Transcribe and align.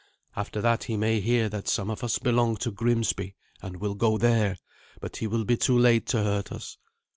After 0.35 0.61
that 0.61 0.85
he 0.85 0.97
may 0.97 1.19
hear 1.19 1.47
that 1.49 1.67
some 1.67 1.91
of 1.91 2.03
us 2.03 2.17
belong 2.17 2.57
to 2.57 2.71
Grimsby, 2.71 3.35
and 3.61 3.77
will 3.77 3.93
go 3.93 4.17
there; 4.17 4.57
but 4.99 5.17
he 5.17 5.27
will 5.27 5.45
be 5.45 5.57
too 5.57 5.77
late 5.77 6.07
to 6.07 6.23
hurt 6.23 6.51
us. 6.51 6.79